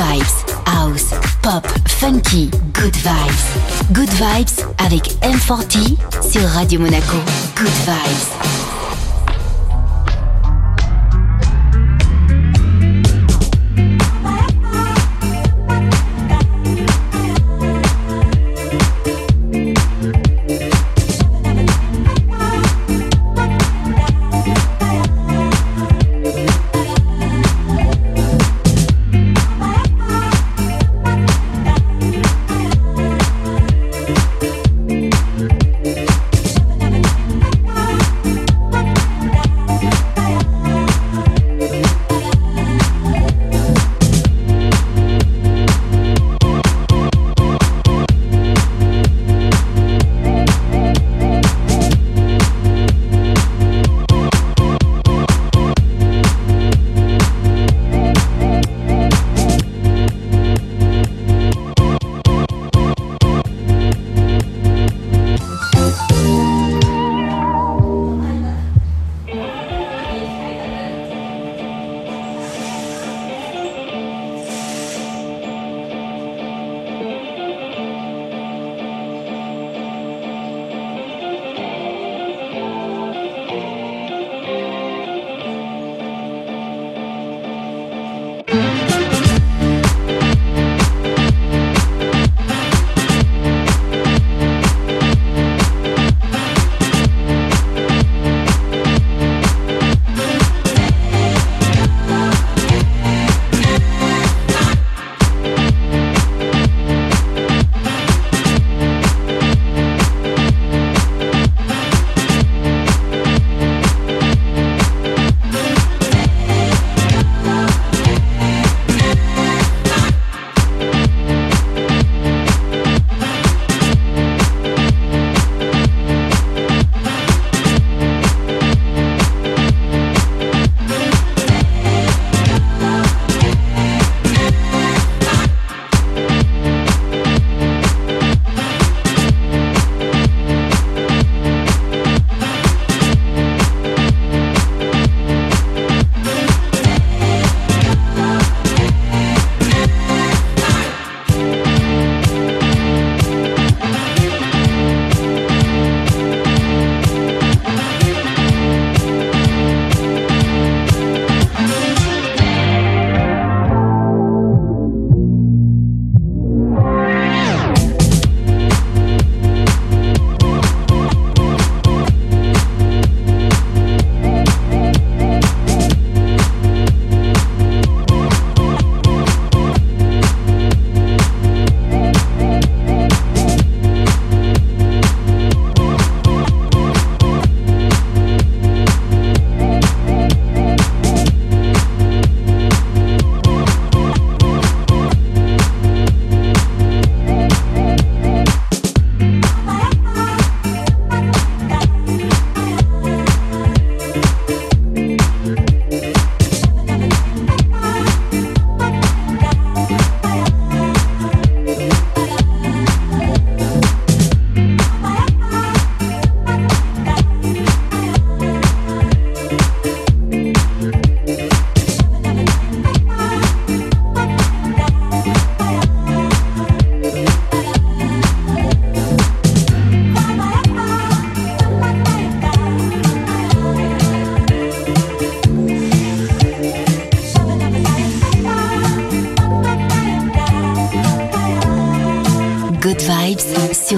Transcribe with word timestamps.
vibes, 0.00 0.44
house, 0.66 1.12
pop, 1.42 1.66
funky, 1.86 2.48
good 2.72 2.96
vibes. 2.96 3.44
Good 3.92 4.08
vibes 4.08 4.64
avec 4.78 5.02
M40 5.20 5.98
sur 6.22 6.42
Radio 6.48 6.80
Monaco. 6.80 7.16
Good 7.56 7.68
vibes. 7.84 8.79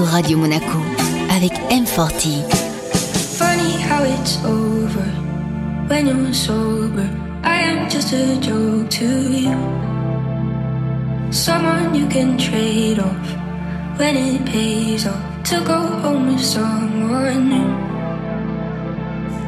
Radio 0.00 0.38
Monaco 0.38 0.78
avec 1.28 1.53
M40. 1.70 2.48
Funny 3.36 3.76
how 3.82 4.03
it's 4.04 4.38
over 4.42 5.04
when 5.86 6.06
you're 6.06 6.32
sober. 6.32 7.06
I 7.44 7.61
am 7.61 7.90
just 7.90 8.12
a 8.14 8.40
joke 8.40 8.88
to 8.88 9.05
you. 9.05 9.52
Someone 11.31 11.94
you 11.94 12.06
can 12.08 12.38
trade 12.38 13.00
off 13.00 13.37
when 13.99 14.16
it 14.16 14.46
pays 14.46 15.06
off 15.06 15.43
to 15.44 15.61
go 15.61 15.78
home 16.00 16.32
with 16.32 16.43
someone 16.43 17.50
new. 17.50 17.76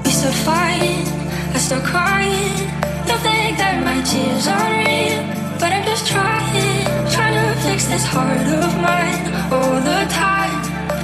We 0.05 0.11
start 0.11 0.35
fighting, 0.35 1.07
I 1.55 1.59
start 1.59 1.85
crying. 1.85 2.69
Don't 3.07 3.21
think 3.21 3.57
that 3.57 3.83
my 3.83 4.03
tears 4.03 4.47
are 4.47 4.71
real, 4.85 5.25
but 5.59 5.73
I'm 5.73 5.85
just 5.87 6.07
trying, 6.07 6.85
trying 7.11 7.33
to 7.33 7.61
fix 7.63 7.87
this 7.87 8.05
heart 8.05 8.37
of 8.37 8.75
mine 8.83 9.25
all 9.51 9.81
the 9.81 10.07
time 10.11 10.44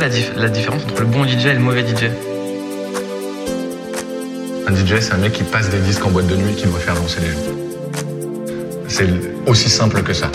la, 0.00 0.48
différence 0.48 0.82
entre 0.84 1.00
le 1.02 1.06
bon 1.06 1.24
DJ 1.24 1.46
et 1.46 1.52
le 1.52 1.58
mauvais 1.58 1.82
DJ 1.82 2.04
Un 4.66 4.74
DJ, 4.74 5.00
c'est 5.00 5.12
un 5.12 5.18
mec 5.18 5.32
qui 5.32 5.42
passe 5.42 5.68
des 5.68 5.78
disques 5.78 6.04
en 6.06 6.10
boîte 6.10 6.26
de 6.26 6.36
nuit 6.36 6.52
et 6.52 6.54
qui 6.54 6.66
doit 6.66 6.78
faire 6.78 6.94
danser 6.94 7.20
les. 7.20 7.28
C'est 8.88 9.08
aussi 9.46 9.68
simple 9.68 10.02
que 10.02 10.14
ça. 10.14 10.30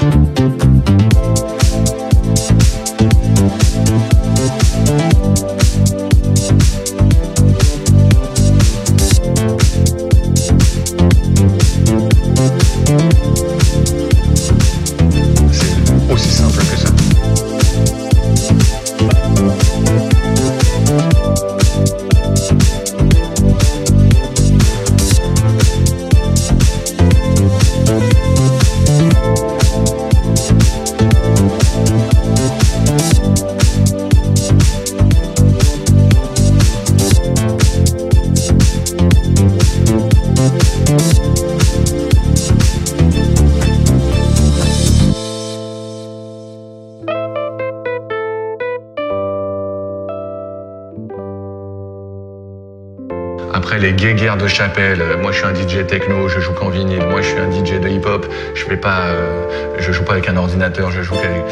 Chapelle. 54.55 55.03
Moi, 55.21 55.33
je 55.33 55.37
suis 55.39 55.45
un 55.45 55.53
DJ 55.53 55.85
techno, 55.85 56.29
je 56.29 56.39
joue 56.39 56.53
qu'en 56.53 56.69
vinyle. 56.69 57.03
Moi, 57.09 57.21
je 57.21 57.27
suis 57.27 57.39
un 57.39 57.51
DJ 57.51 57.81
de 57.81 57.89
hip-hop. 57.89 58.25
Je 58.53 58.65
vais 58.67 58.77
pas, 58.77 59.07
euh, 59.07 59.75
je 59.79 59.91
joue 59.91 60.03
pas 60.03 60.13
avec 60.13 60.29
un 60.29 60.37
ordinateur, 60.37 60.91
je 60.91 61.01
joue 61.01 61.15
qu'avec. 61.15 61.43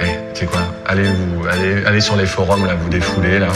Eh, 0.00 0.32
tu 0.32 0.40
sais 0.40 0.46
quoi? 0.46 0.60
Allez 0.86 1.08
vous, 1.08 1.44
allez, 1.48 1.84
allez 1.84 2.00
sur 2.00 2.14
les 2.14 2.26
forums 2.26 2.64
là, 2.64 2.74
vous 2.80 2.88
défoulez 2.88 3.40
là. 3.40 3.48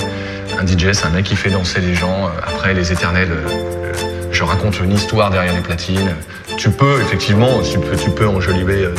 Un 0.58 0.66
DJ, 0.66 0.90
c'est 0.92 1.06
un 1.06 1.10
mec 1.10 1.24
qui 1.24 1.36
fait 1.36 1.50
danser 1.50 1.80
les 1.80 1.94
gens. 1.94 2.30
Après, 2.42 2.74
les 2.74 2.90
éternels. 2.90 3.30
Euh, 3.30 3.92
je 4.32 4.42
raconte 4.42 4.80
une 4.80 4.92
histoire 4.92 5.30
derrière 5.30 5.54
les 5.54 5.60
platines. 5.60 6.14
Tu 6.56 6.70
peux, 6.70 7.00
effectivement, 7.00 7.60
tu 7.60 7.78
peux, 7.78 7.96
tu 7.96 8.10
peux 8.10 8.26
enjoliver 8.26 8.84
euh, 8.84 8.94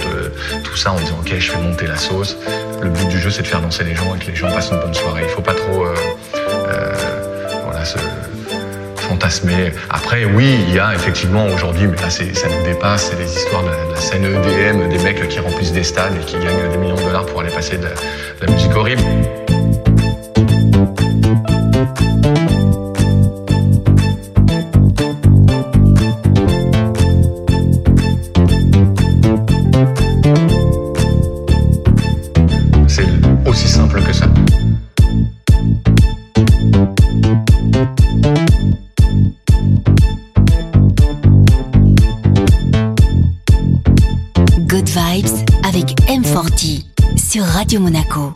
tout 0.63 0.77
ça 0.77 0.93
en 0.93 0.99
disant 0.99 1.17
ok, 1.19 1.33
je 1.37 1.51
fais 1.51 1.57
monter 1.57 1.87
la 1.87 1.97
sauce. 1.97 2.37
Le 2.81 2.89
but 2.89 3.09
du 3.09 3.19
jeu, 3.19 3.29
c'est 3.29 3.41
de 3.41 3.47
faire 3.47 3.61
danser 3.61 3.83
les 3.83 3.95
gens 3.95 4.15
et 4.15 4.19
que 4.19 4.29
les 4.29 4.35
gens 4.37 4.49
passent 4.51 4.71
une 4.71 4.79
bonne 4.79 4.93
soirée. 4.93 5.23
Il 5.23 5.29
faut 5.29 5.41
pas 5.41 5.53
trop, 5.53 5.85
fantasmer. 9.21 9.71
Après, 9.89 10.25
oui, 10.25 10.57
il 10.67 10.73
y 10.73 10.79
a 10.79 10.93
effectivement 10.95 11.45
aujourd'hui, 11.47 11.87
mais 11.87 11.97
là 11.97 12.09
ça 12.09 12.23
nous 12.23 12.63
dépasse, 12.63 13.11
c'est 13.11 13.19
les 13.19 13.31
histoires 13.31 13.63
de 13.63 13.69
la, 13.69 14.01
scène 14.01 14.25
EDM, 14.25 14.89
des 14.89 14.97
mecs 15.03 15.27
qui 15.27 15.39
remplissent 15.39 15.73
des 15.73 15.83
stades 15.83 16.15
et 16.15 16.25
qui 16.25 16.37
gagnent 16.37 16.71
des 16.71 16.77
millions 16.77 16.95
de 16.95 17.03
dollars 17.03 17.25
pour 17.25 17.41
aller 17.41 17.51
passer 17.51 17.77
de 17.77 17.87
la 18.41 18.51
musique 18.51 18.75
horrible. 18.75 19.03
Monaco. 47.79 48.30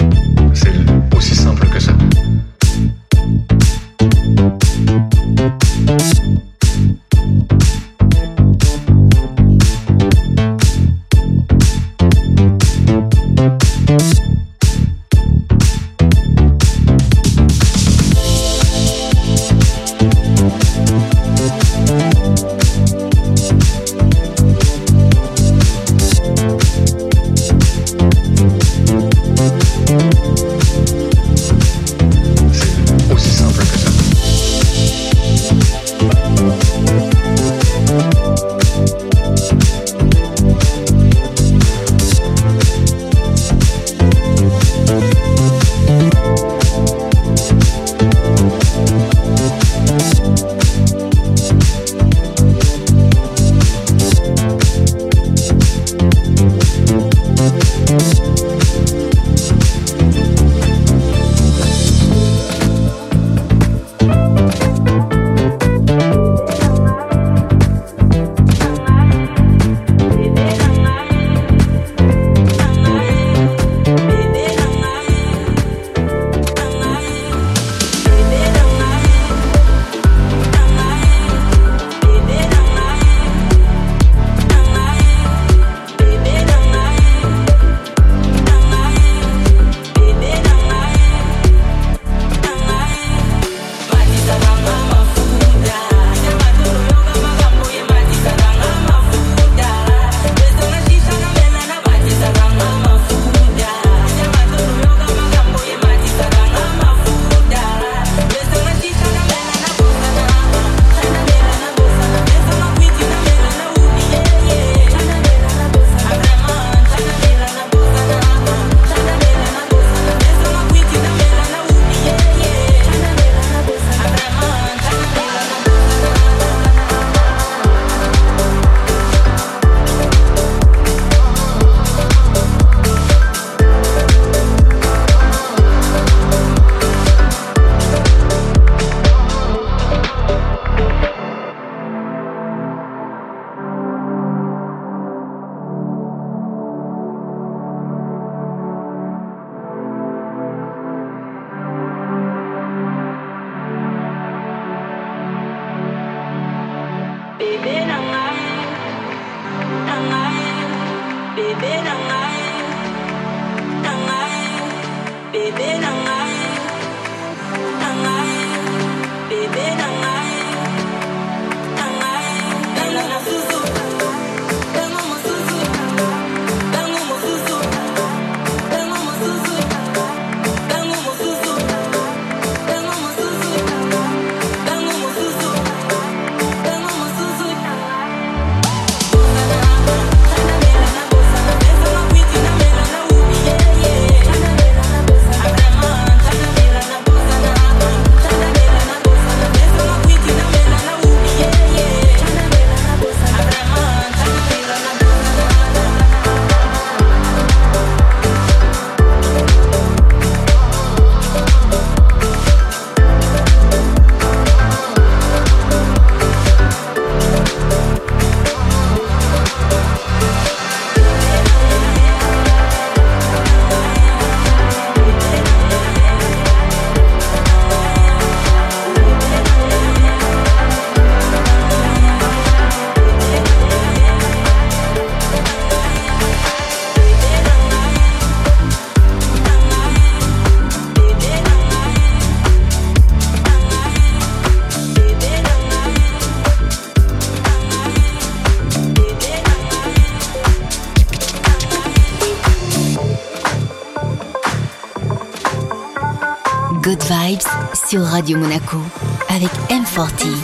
Radio 258.26 258.40
Monaco 258.40 258.82
avec 259.30 259.52
M40. 259.70 260.42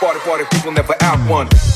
Party, 0.00 0.18
party, 0.24 0.44
people 0.50 0.72
never 0.72 0.94
out 1.02 1.18
one. 1.28 1.69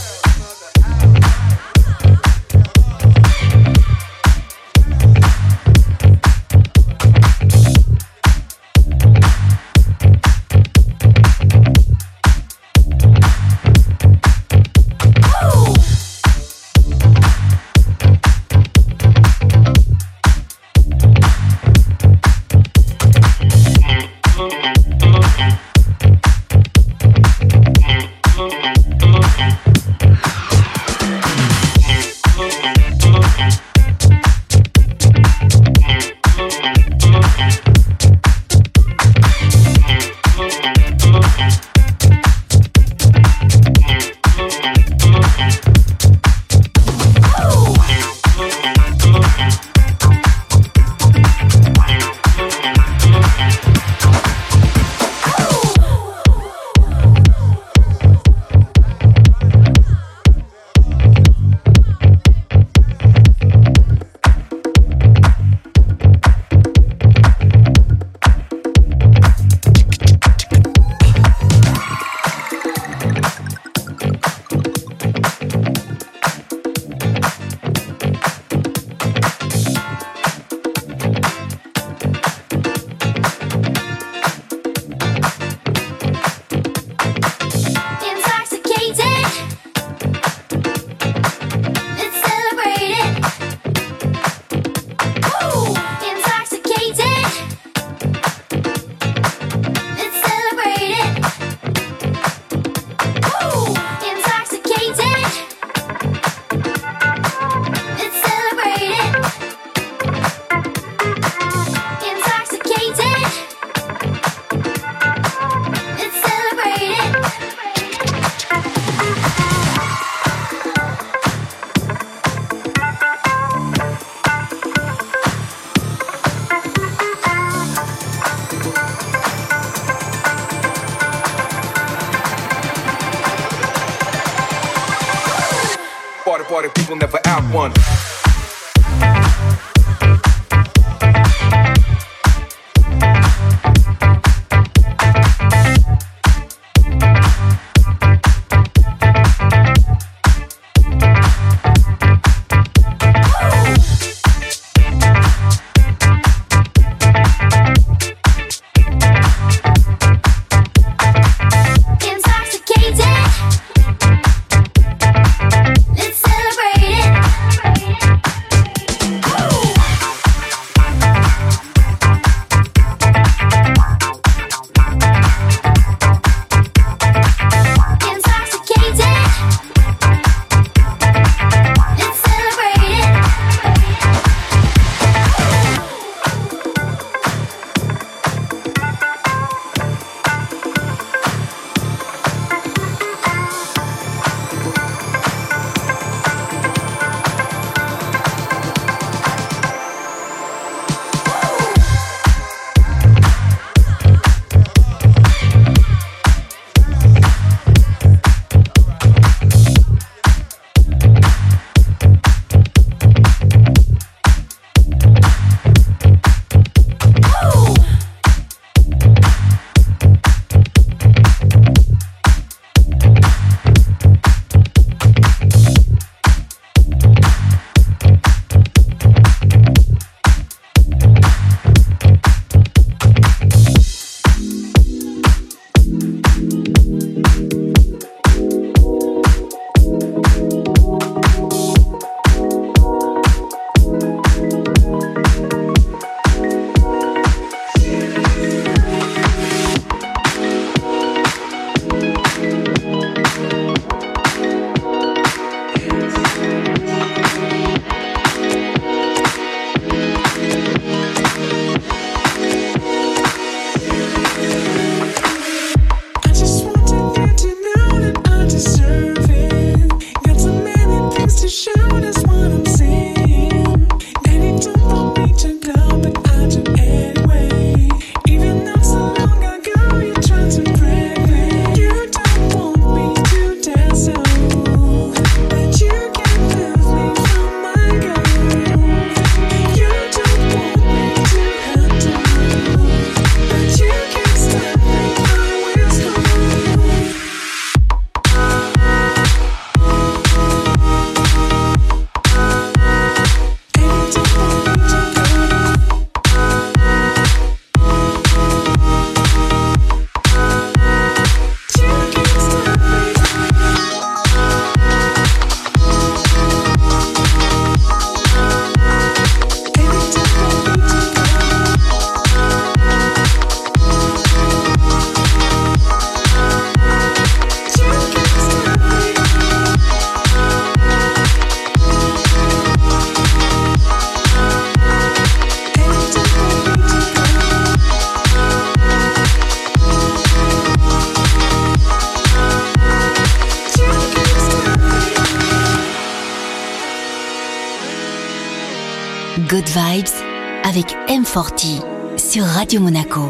Radio 352.74 352.80
Monaco. 352.80 353.23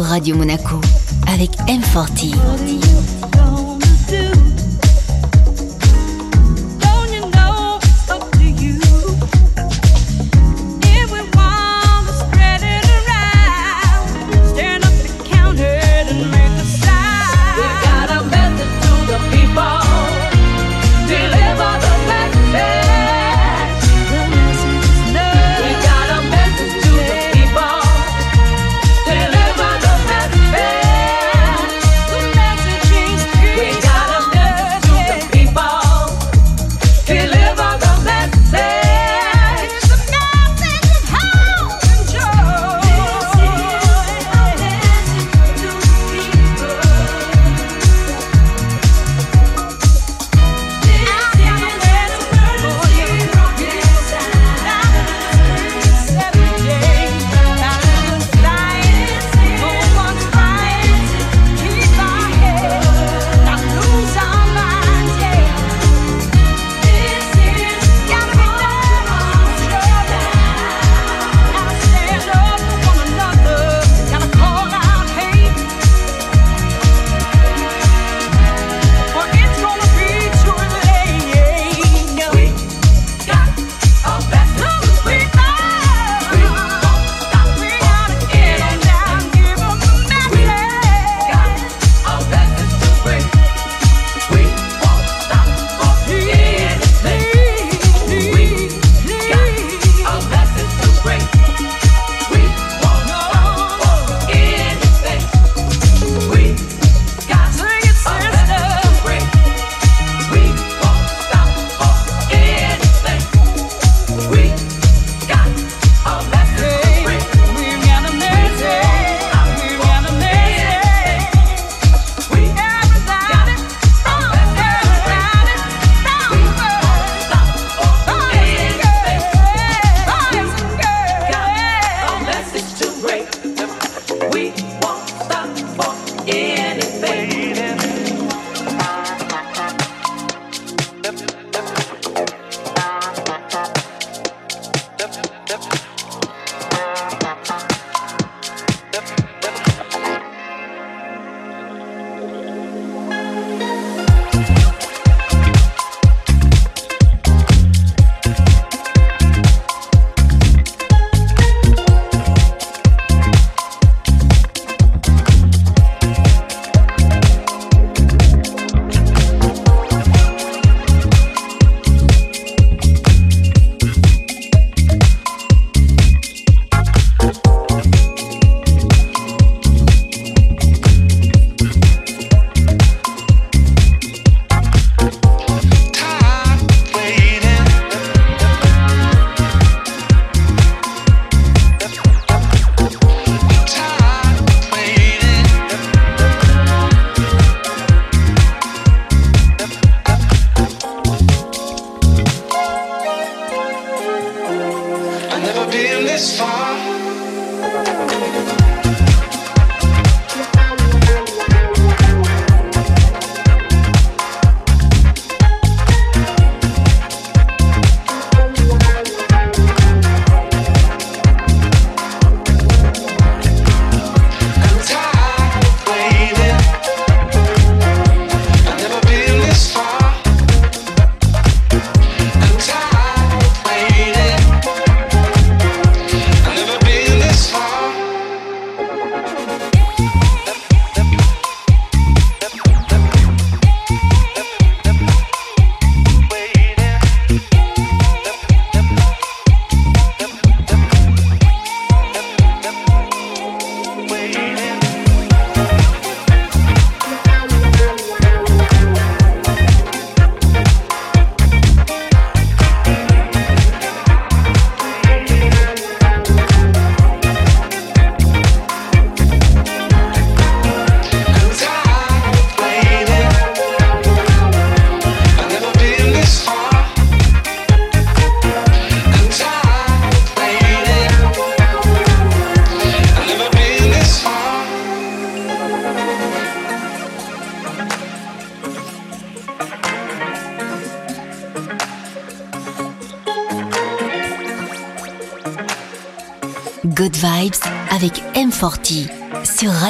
Radio 0.00 0.36
Monaco 0.36 0.80
avec 1.26 1.50
M40. 1.68 2.34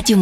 Sur 0.05 0.17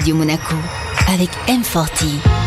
Radio 0.00 0.16
Monaco 0.16 0.56
avec 1.08 1.28
M40. 1.46 2.39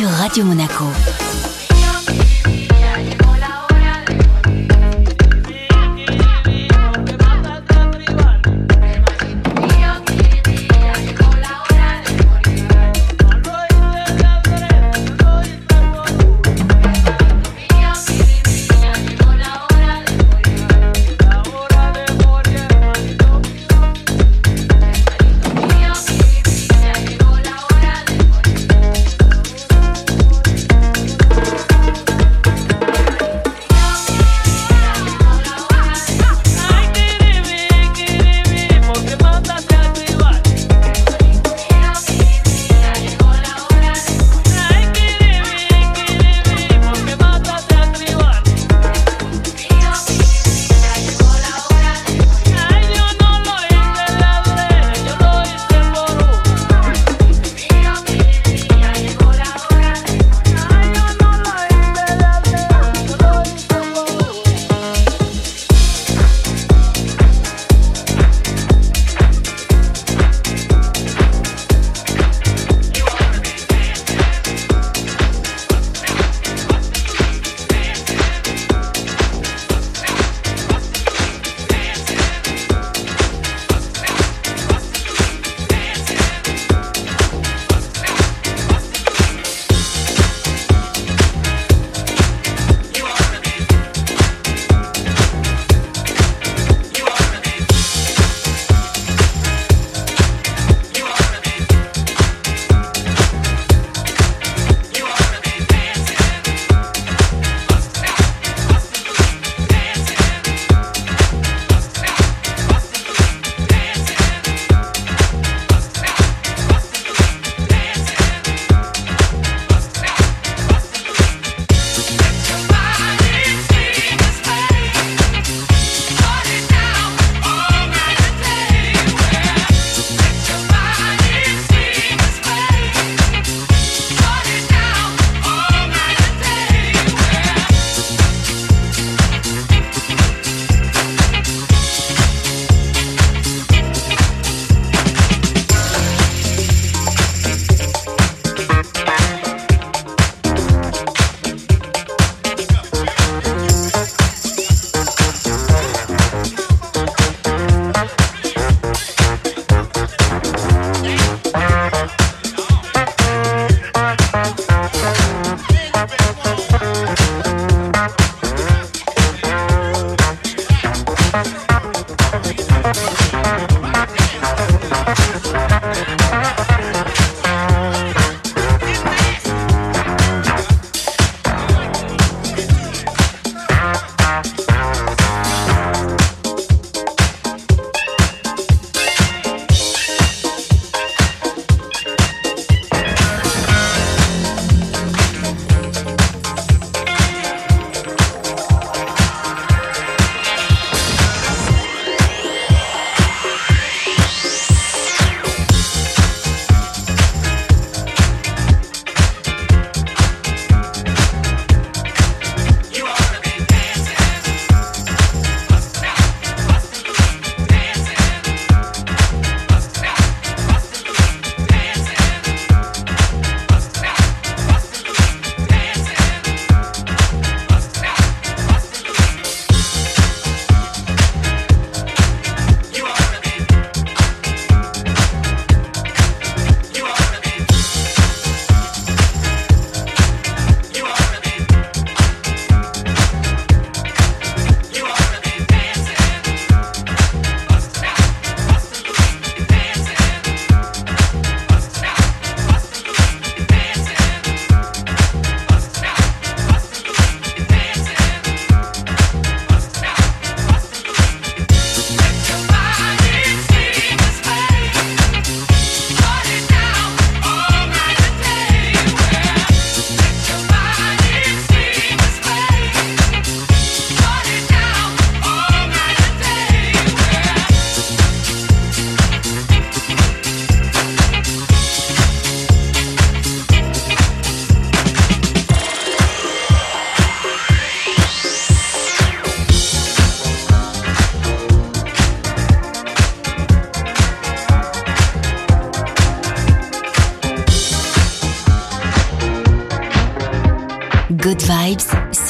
Sur 0.00 0.08
Radio 0.08 0.46
Monaco. 0.46 1.19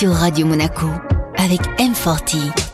Sur 0.00 0.14
Radio 0.14 0.46
Monaco 0.46 0.86
avec 1.36 1.60
M40. 1.78 2.69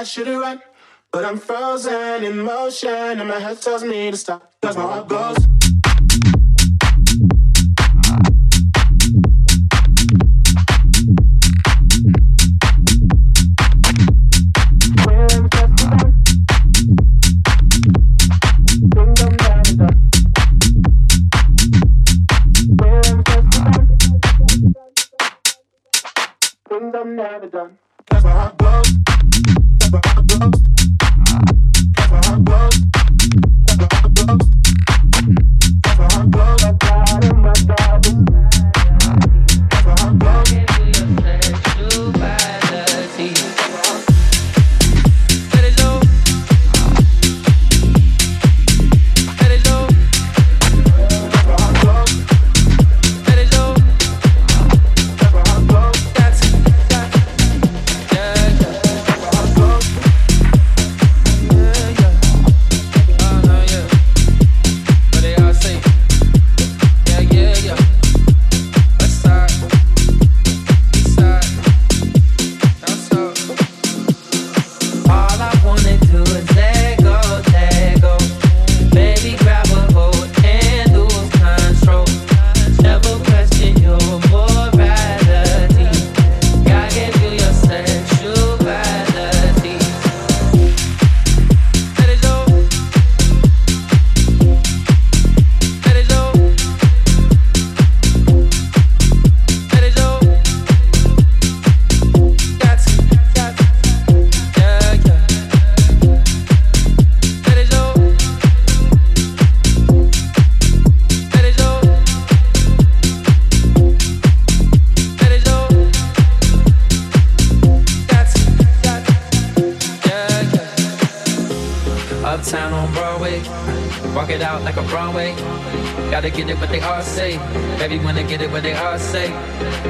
I 0.00 0.02
should've 0.02 0.40
run. 0.40 0.62
But 1.12 1.26
I'm 1.26 1.36
frozen 1.36 2.24
in 2.24 2.38
motion, 2.38 2.88
and 2.88 3.28
my 3.28 3.38
head 3.38 3.60
tells 3.60 3.84
me 3.84 4.10
to 4.10 4.16
stop. 4.16 4.50
Cause 4.62 4.74
my 4.74 4.84
heart 4.84 5.08
goes. 5.08 5.36
Things 26.70 26.94
I'm 26.94 27.16
never 27.16 27.46
done. 27.48 27.78
Cause 28.08 28.24
my 28.24 28.30
heart 28.30 28.56
goes. 28.56 28.99
Fala, 29.90 30.04
bom. 32.38 32.89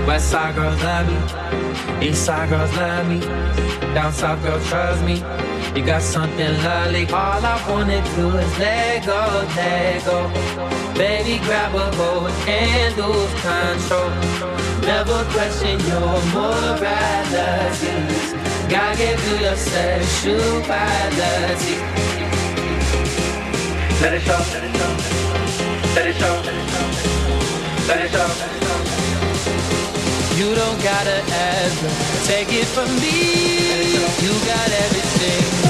West 0.07 0.30
side 0.30 0.55
girls 0.55 0.82
love 0.82 1.07
me, 1.09 2.09
east 2.09 2.24
side 2.24 2.49
girls 2.49 2.72
love 2.76 3.09
me, 3.09 3.20
down 3.95 4.12
south 4.12 4.43
girls 4.43 4.66
trust 4.68 5.05
me. 5.05 5.22
You 5.74 5.84
got 5.86 6.03
something 6.03 6.53
lovely. 6.64 7.07
All 7.07 7.45
I 7.45 7.57
wanna 7.70 8.03
do 8.16 8.28
is 8.36 8.59
let 8.59 9.07
go, 9.07 9.47
let 9.55 10.05
go. 10.05 10.28
Baby, 10.95 11.38
grab 11.45 11.74
a 11.74 11.91
hold 11.95 12.30
and 12.49 12.97
lose 12.97 13.34
control. 13.41 14.11
Never 14.82 15.24
question 15.30 15.78
your 15.86 16.18
morality. 16.34 17.95
Gotta 18.68 18.99
get 18.99 19.20
through 19.20 19.38
your 19.47 19.57
sexuality. 19.57 20.66
Let 24.03 24.14
it 24.14 24.22
show, 24.22 24.43
let 24.53 24.64
it 24.64 24.72
show, 24.76 24.93
let 25.95 26.07
it 26.07 26.16
show, 26.16 26.34
let 26.45 26.55
it 26.55 26.70
show. 26.70 26.86
Let 27.86 28.01
it 28.01 28.11
show. 28.11 28.70
You 30.41 30.55
don't 30.55 30.82
gotta 30.82 31.22
ask. 31.28 32.26
Take 32.26 32.49
it 32.51 32.64
from 32.64 32.88
me. 32.97 33.84
You 34.24 34.32
got 34.47 34.70
everything. 34.70 35.70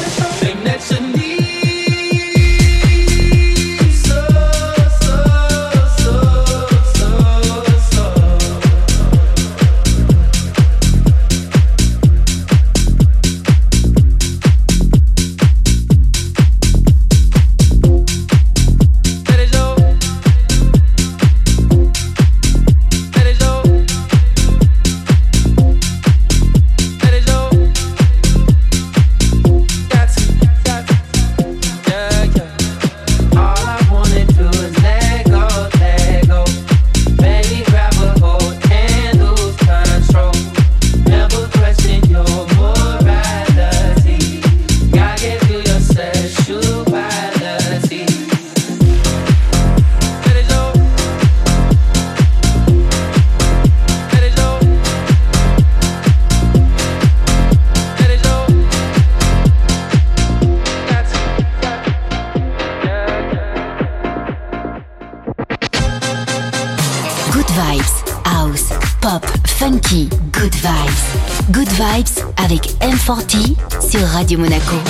Radio 74.30 74.38
Monaco. 74.38 74.89